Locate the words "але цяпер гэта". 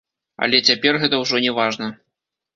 0.45-1.21